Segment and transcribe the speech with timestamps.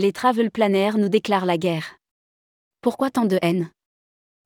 [0.00, 1.98] Les travel planners nous déclarent la guerre.
[2.82, 3.72] Pourquoi tant de haine?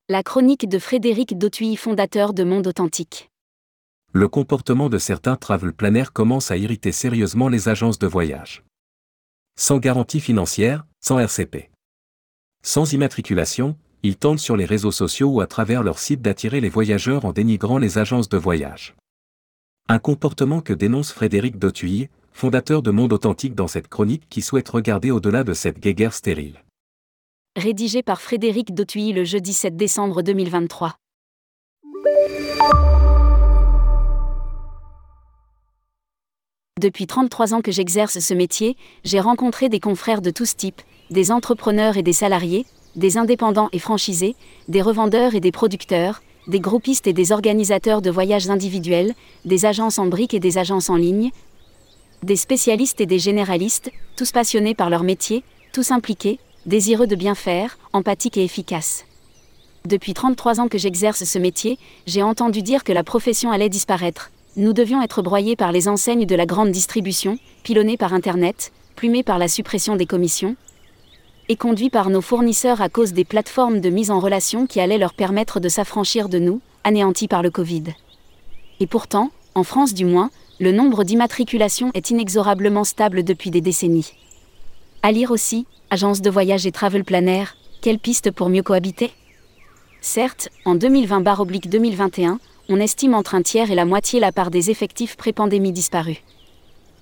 [0.08, 3.30] La chronique de Frédéric Dautuy, fondateur de Monde Authentique.
[4.14, 8.64] Le comportement de certains travel planners commence à irriter sérieusement les agences de voyage.
[9.54, 11.68] Sans garantie financière, sans RCP.
[12.62, 16.70] Sans immatriculation, ils tentent sur les réseaux sociaux ou à travers leur site d'attirer les
[16.70, 18.94] voyageurs en dénigrant les agences de voyage.
[19.90, 24.68] Un comportement que dénonce Frédéric Dautuy, fondateur de Monde Authentique dans cette chronique qui souhaite
[24.68, 26.62] regarder au-delà de cette guéguerre stérile
[27.56, 30.96] rédigé par Frédéric Dautuy le jeudi 7 décembre 2023.
[36.80, 41.30] Depuis 33 ans que j'exerce ce métier, j'ai rencontré des confrères de tous types, des
[41.30, 42.64] entrepreneurs et des salariés,
[42.96, 44.34] des indépendants et franchisés,
[44.68, 49.14] des revendeurs et des producteurs, des groupistes et des organisateurs de voyages individuels,
[49.44, 51.30] des agences en briques et des agences en ligne,
[52.22, 55.42] des spécialistes et des généralistes, tous passionnés par leur métier,
[55.72, 59.04] tous impliqués, désireux de bien faire, empathique et efficace.
[59.86, 64.30] Depuis 33 ans que j'exerce ce métier, j'ai entendu dire que la profession allait disparaître.
[64.54, 69.24] Nous devions être broyés par les enseignes de la grande distribution, pilonnés par Internet, plumés
[69.24, 70.54] par la suppression des commissions,
[71.48, 74.98] et conduits par nos fournisseurs à cause des plateformes de mise en relation qui allaient
[74.98, 77.84] leur permettre de s'affranchir de nous, anéantis par le Covid.
[78.78, 80.30] Et pourtant, en France du moins,
[80.62, 84.12] le nombre d'immatriculations est inexorablement stable depuis des décennies.
[85.02, 87.46] À lire aussi, agence de voyage et travel planner,
[87.80, 89.10] quelle piste pour mieux cohabiter?
[90.00, 92.36] Certes, en 2020-2021,
[92.68, 96.18] on estime entre un tiers et la moitié la part des effectifs pré-pandémie disparus.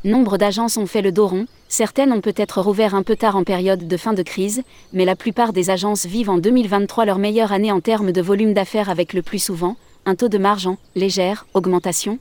[0.05, 3.45] Nombre d'agences ont fait le dos rond, certaines ont peut-être rouvert un peu tard en
[3.45, 4.63] période de fin de crise,
[4.95, 8.55] mais la plupart des agences vivent en 2023 leur meilleure année en termes de volume
[8.55, 12.19] d'affaires avec le plus souvent un taux de marge en légère augmentation.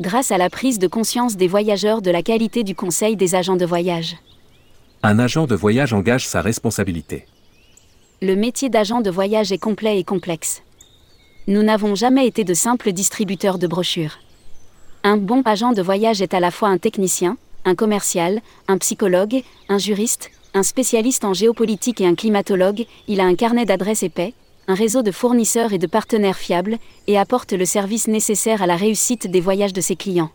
[0.00, 3.56] Grâce à la prise de conscience des voyageurs de la qualité du conseil des agents
[3.56, 4.16] de voyage
[5.02, 7.24] un agent de voyage engage sa responsabilité.
[8.20, 10.62] Le métier d'agent de voyage est complet et complexe.
[11.46, 14.18] Nous n'avons jamais été de simples distributeurs de brochures.
[15.04, 19.42] Un bon agent de voyage est à la fois un technicien, un commercial, un psychologue,
[19.68, 24.34] un juriste, un spécialiste en géopolitique et un climatologue, il a un carnet d'adresses épais,
[24.68, 28.76] un réseau de fournisseurs et de partenaires fiables, et apporte le service nécessaire à la
[28.76, 30.30] réussite des voyages de ses clients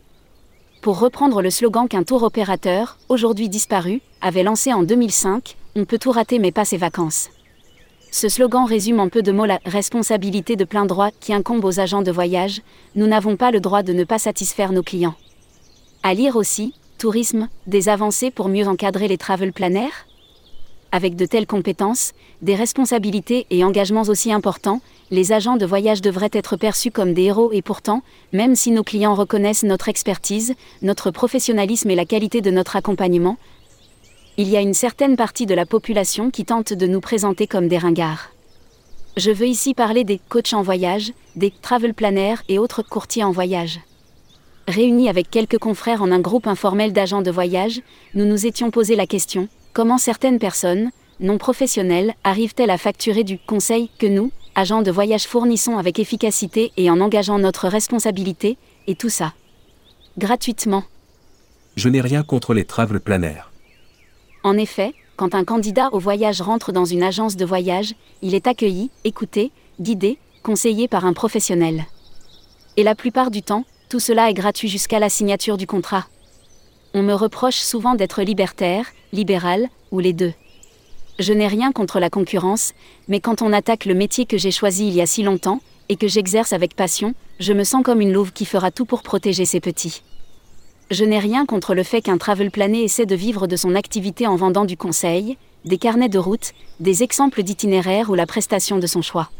[0.84, 5.96] pour reprendre le slogan qu'un tour opérateur, aujourd'hui disparu, avait lancé en 2005, On peut
[5.96, 7.30] tout rater mais pas ses vacances.
[8.10, 11.80] Ce slogan résume en peu de mots la responsabilité de plein droit qui incombe aux
[11.80, 12.60] agents de voyage,
[12.96, 15.14] nous n'avons pas le droit de ne pas satisfaire nos clients.
[16.02, 19.88] À lire aussi, Tourisme, des avancées pour mieux encadrer les travel planners
[20.94, 26.30] avec de telles compétences, des responsabilités et engagements aussi importants, les agents de voyage devraient
[26.32, 31.10] être perçus comme des héros et pourtant, même si nos clients reconnaissent notre expertise, notre
[31.10, 33.38] professionnalisme et la qualité de notre accompagnement,
[34.36, 37.66] il y a une certaine partie de la population qui tente de nous présenter comme
[37.66, 38.30] des ringards.
[39.16, 43.32] Je veux ici parler des coachs en voyage, des travel planners et autres courtiers en
[43.32, 43.80] voyage.
[44.68, 47.80] Réunis avec quelques confrères en un groupe informel d'agents de voyage,
[48.14, 53.40] nous nous étions posé la question Comment certaines personnes, non professionnelles, arrivent-elles à facturer du
[53.40, 58.94] conseil que nous, agents de voyage, fournissons avec efficacité et en engageant notre responsabilité, et
[58.94, 59.34] tout ça
[60.16, 60.84] Gratuitement?
[61.74, 63.42] Je n'ai rien contre les travel planners.
[64.44, 68.46] En effet, quand un candidat au voyage rentre dans une agence de voyage, il est
[68.46, 71.84] accueilli, écouté, guidé, conseillé par un professionnel.
[72.76, 76.06] Et la plupart du temps, tout cela est gratuit jusqu'à la signature du contrat.
[76.96, 80.32] On me reproche souvent d'être libertaire, libéral, ou les deux.
[81.18, 82.72] Je n'ai rien contre la concurrence,
[83.08, 85.96] mais quand on attaque le métier que j'ai choisi il y a si longtemps, et
[85.96, 89.44] que j'exerce avec passion, je me sens comme une louve qui fera tout pour protéger
[89.44, 90.02] ses petits.
[90.92, 94.28] Je n'ai rien contre le fait qu'un travel plané essaie de vivre de son activité
[94.28, 98.86] en vendant du conseil, des carnets de route, des exemples d'itinéraires ou la prestation de
[98.86, 99.30] son choix.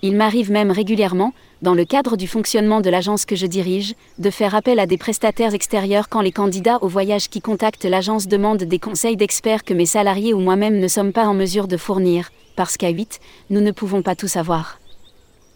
[0.00, 4.30] Il m'arrive même régulièrement, dans le cadre du fonctionnement de l'agence que je dirige, de
[4.30, 8.62] faire appel à des prestataires extérieurs quand les candidats au voyage qui contactent l'agence demandent
[8.62, 12.30] des conseils d'experts que mes salariés ou moi-même ne sommes pas en mesure de fournir,
[12.54, 13.18] parce qu'à 8,
[13.50, 14.78] nous ne pouvons pas tout savoir.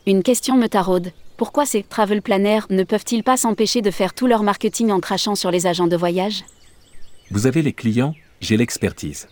[0.07, 1.13] Une question me taraude.
[1.37, 5.37] Pourquoi ces travel planners ne peuvent-ils pas s'empêcher de faire tout leur marketing en crachant
[5.37, 6.45] sur les agents de voyage?
[7.31, 9.29] Vous avez les clients, j'ai l'expertise.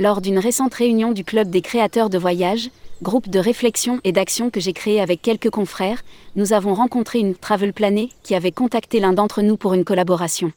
[0.00, 2.70] Lors d'une récente réunion du Club des créateurs de voyage,
[3.02, 6.02] groupe de réflexion et d'action que j'ai créé avec quelques confrères,
[6.36, 10.52] nous avons rencontré une travel planée qui avait contacté l'un d'entre nous pour une collaboration.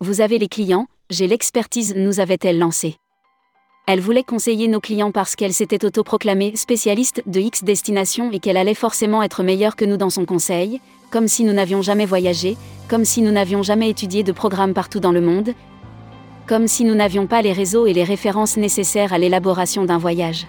[0.00, 2.96] Vous avez les clients, j'ai l'expertise, nous avait-elle lancé.
[3.86, 8.56] Elle voulait conseiller nos clients parce qu'elle s'était autoproclamée spécialiste de X destination et qu'elle
[8.56, 10.80] allait forcément être meilleure que nous dans son conseil,
[11.10, 12.56] comme si nous n'avions jamais voyagé,
[12.88, 15.54] comme si nous n'avions jamais étudié de programme partout dans le monde,
[16.46, 20.46] Comme si nous n'avions pas les réseaux et les références nécessaires à l'élaboration d'un voyage.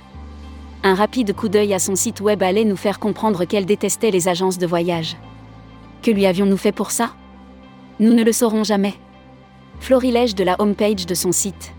[0.87, 4.29] Un rapide coup d'œil à son site web allait nous faire comprendre qu'elle détestait les
[4.29, 5.17] agences de voyage.
[6.01, 7.09] Que lui avions-nous fait pour ça?
[7.99, 8.93] Nous ne le saurons jamais.
[9.81, 11.73] Florilège de la homepage de son site.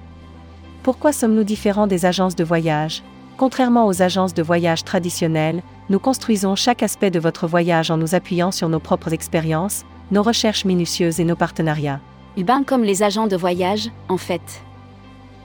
[0.83, 3.03] Pourquoi sommes-nous différents des agences de voyage?
[3.39, 8.15] Contrairement aux agences de voyage traditionnelles, nous construisons chaque aspect de votre voyage en nous
[8.15, 12.03] appuyant sur nos propres expériences, nos recherches minutieuses et nos partenariats.
[12.37, 14.63] Ben comme les agents de voyage, en fait.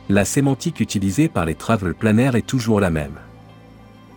[0.09, 3.22] La sémantique utilisée par les travel planners est toujours la même.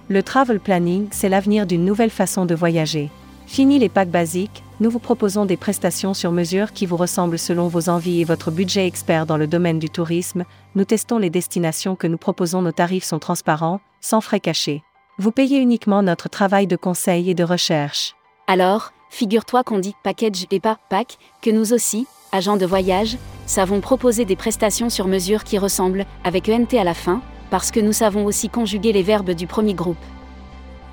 [0.09, 3.11] Le travel planning, c'est l'avenir d'une nouvelle façon de voyager.
[3.49, 7.67] Fini les packs basiques, nous vous proposons des prestations sur mesure qui vous ressemblent selon
[7.67, 10.45] vos envies et votre budget expert dans le domaine du tourisme.
[10.77, 14.85] Nous testons les destinations que nous proposons, nos tarifs sont transparents, sans frais cachés.
[15.19, 18.15] Vous payez uniquement notre travail de conseil et de recherche.
[18.47, 23.17] Alors, figure-toi qu'on dit package et pas pack, que nous aussi, agents de voyage,
[23.47, 27.81] savons proposer des prestations sur mesure qui ressemblent, avec ENT à la fin, parce que
[27.81, 29.97] nous savons aussi conjuguer les verbes du premier groupe.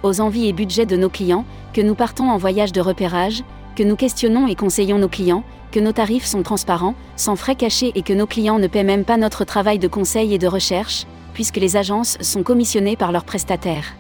[0.03, 3.43] Aux envies et budgets de nos clients, que nous partons en voyage de repérage,
[3.75, 7.91] que nous questionnons et conseillons nos clients, que nos tarifs sont transparents, sans frais cachés
[7.95, 11.07] et que nos clients ne paient même pas notre travail de conseil et de recherche,
[11.33, 13.95] puisque les agences sont commissionnées par leurs prestataires.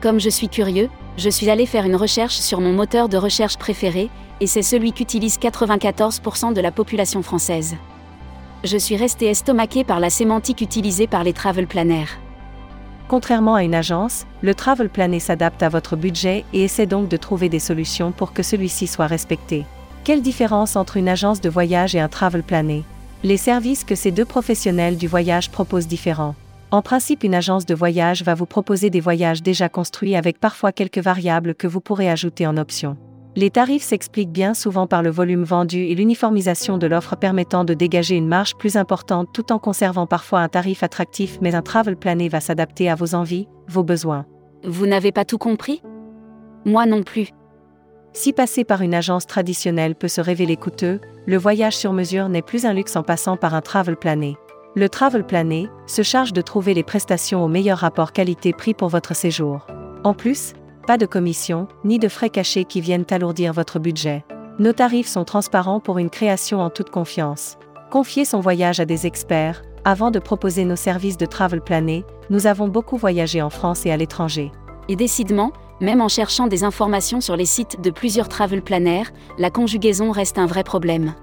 [0.00, 3.56] Comme je suis curieux, je suis allé faire une recherche sur mon moteur de recherche
[3.56, 4.10] préféré,
[4.40, 7.76] et c'est celui qu'utilise 94% de la population française.
[8.64, 12.08] Je suis resté estomaqué par la sémantique utilisée par les travel planners.
[13.08, 17.18] Contrairement à une agence, le travel planner s'adapte à votre budget et essaie donc de
[17.18, 19.66] trouver des solutions pour que celui-ci soit respecté.
[20.02, 22.84] Quelle différence entre une agence de voyage et un travel planner?
[23.22, 26.34] Les services que ces deux professionnels du voyage proposent différents.
[26.70, 30.72] En principe, une agence de voyage va vous proposer des voyages déjà construits avec parfois
[30.72, 32.96] quelques variables que vous pourrez ajouter en option.
[33.36, 37.74] Les tarifs s'expliquent bien souvent par le volume vendu et l'uniformisation de l'offre permettant de
[37.74, 41.96] dégager une marge plus importante tout en conservant parfois un tarif attractif mais un travel
[41.96, 44.24] plané va s'adapter à vos envies, vos besoins.
[44.62, 45.82] Vous n'avez pas tout compris?
[46.64, 47.30] Moi non plus.
[48.12, 52.40] Si passer par une agence traditionnelle peut se révéler coûteux, le voyage sur mesure n'est
[52.40, 54.36] plus un luxe en passant par un travel plané.
[54.76, 59.16] Le travel plané se charge de trouver les prestations au meilleur rapport qualité-prix pour votre
[59.16, 59.66] séjour.
[60.04, 60.52] En plus,
[60.84, 64.24] pas de commission, ni de frais cachés qui viennent alourdir votre budget.
[64.58, 67.56] Nos tarifs sont transparents pour une création en toute confiance.
[67.90, 72.46] Confier son voyage à des experts, avant de proposer nos services de travel plané, nous
[72.46, 74.52] avons beaucoup voyagé en France et à l'étranger.
[74.88, 79.04] Et décidément, même en cherchant des informations sur les sites de plusieurs travel planners,
[79.38, 81.14] la conjugaison reste un vrai problème.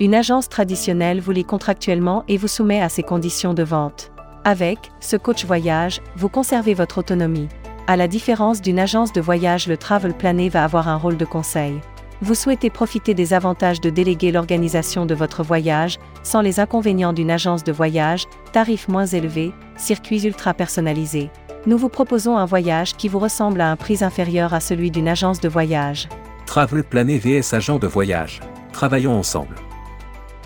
[0.00, 4.12] Une agence traditionnelle vous lie contractuellement et vous soumet à ses conditions de vente.
[4.44, 7.48] Avec ce coach voyage, vous conservez votre autonomie.
[7.90, 11.24] À la différence d'une agence de voyage, le Travel Plané va avoir un rôle de
[11.24, 11.80] conseil.
[12.22, 17.32] Vous souhaitez profiter des avantages de déléguer l'organisation de votre voyage, sans les inconvénients d'une
[17.32, 21.30] agence de voyage, tarifs moins élevés, circuits ultra personnalisés.
[21.66, 25.08] Nous vous proposons un voyage qui vous ressemble à un prix inférieur à celui d'une
[25.08, 26.08] agence de voyage.
[26.46, 28.38] Travel Plané VS Agent de voyage.
[28.72, 29.56] Travaillons ensemble.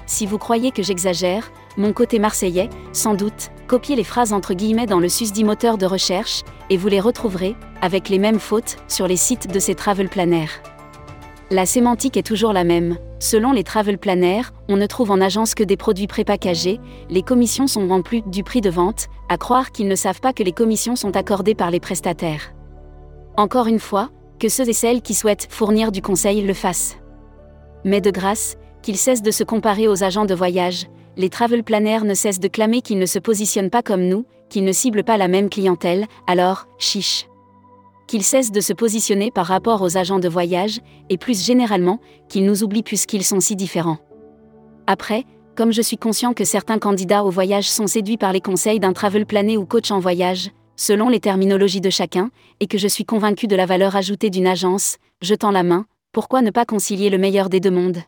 [0.06, 4.86] Si vous croyez que j'exagère, mon côté marseillais, sans doute, copiez les phrases entre guillemets
[4.86, 9.08] dans le susdit moteur de recherche, et vous les retrouverez, avec les mêmes fautes, sur
[9.08, 10.50] les sites de ces travel planners.
[11.50, 12.98] La sémantique est toujours la même.
[13.18, 17.66] Selon les travel planners, on ne trouve en agence que des produits prépackagés, les commissions
[17.66, 20.52] sont en plus du prix de vente, à croire qu'ils ne savent pas que les
[20.52, 22.52] commissions sont accordées par les prestataires.
[23.36, 26.96] Encore une fois, que ceux et celles qui souhaitent fournir du conseil le fassent.
[27.84, 32.04] Mais de grâce, qu'ils cessent de se comparer aux agents de voyage, les travel planners
[32.04, 35.16] ne cessent de clamer qu'ils ne se positionnent pas comme nous, qu'ils ne ciblent pas
[35.16, 37.26] la même clientèle, alors, chiche.
[38.06, 41.98] Qu'ils cessent de se positionner par rapport aux agents de voyage, et plus généralement,
[42.28, 43.96] qu'ils nous oublient puisqu'ils sont si différents.
[44.86, 45.24] Après,
[45.56, 48.92] comme je suis conscient que certains candidats au voyage sont séduits par les conseils d'un
[48.92, 52.28] travel plané ou coach en voyage, selon les terminologies de chacun,
[52.60, 56.42] et que je suis convaincu de la valeur ajoutée d'une agence, jetant la main, pourquoi
[56.42, 58.02] ne pas concilier le meilleur des deux mondes?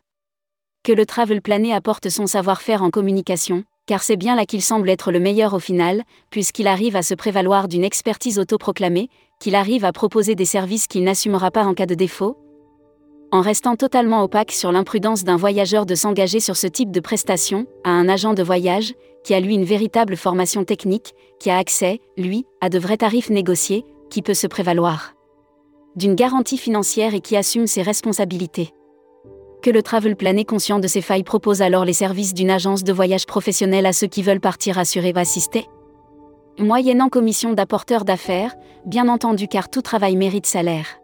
[0.87, 4.89] Que le travel plané apporte son savoir-faire en communication, car c'est bien là qu'il semble
[4.89, 9.09] être le meilleur au final, puisqu'il arrive à se prévaloir d'une expertise autoproclamée,
[9.41, 12.37] qu'il arrive à proposer des services qu'il n'assumera pas en cas de défaut.
[13.33, 17.67] En restant totalement opaque sur l'imprudence d'un voyageur de s'engager sur ce type de prestation,
[17.83, 18.93] à un agent de voyage,
[19.25, 23.29] qui a lui une véritable formation technique, qui a accès, lui, à de vrais tarifs
[23.29, 25.15] négociés, qui peut se prévaloir
[25.97, 28.71] d'une garantie financière et qui assume ses responsabilités
[29.61, 32.93] que le Travel Plané conscient de ses failles propose alors les services d'une agence de
[32.93, 35.65] voyage professionnelle à ceux qui veulent partir assurer ou assister
[36.59, 40.99] Moyennant commission d'apporteur d'affaires, bien entendu car tout travail mérite salaire.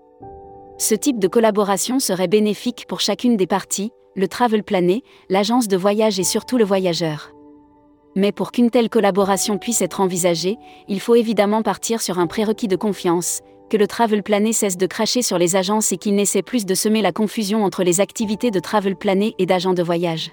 [0.80, 5.78] Ce type de collaboration serait bénéfique pour chacune des parties, le travel plané, l'agence de
[5.78, 7.32] voyage et surtout le voyageur.
[8.16, 10.58] Mais pour qu'une telle collaboration puisse être envisagée,
[10.88, 13.42] il faut évidemment partir sur un prérequis de confiance,
[13.74, 16.75] que le travel plané cesse de cracher sur les agences et qu'il n'essaie plus de
[16.75, 20.30] semer la confusion entre les activités de travel plané et d'agents de voyage.